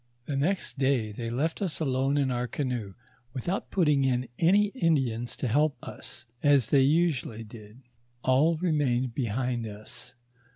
The 0.25 0.35
next 0.35 0.79
day 0.79 1.11
they 1.11 1.29
left 1.29 1.61
us 1.61 1.79
alone 1.79 2.17
in 2.17 2.31
our 2.31 2.47
canoe, 2.47 2.95
without 3.33 3.69
put 3.69 3.85
ting 3.85 4.03
in 4.03 4.27
any 4.39 4.69
Indians 4.69 5.37
to 5.37 5.47
help 5.47 5.77
us, 5.83 6.25
as 6.41 6.71
they 6.71 6.81
usually 6.81 7.43
did; 7.43 7.83
all 8.23 8.57
re 8.57 8.71
mained 8.71 9.13
behind 9.13 9.67
us. 9.67 10.15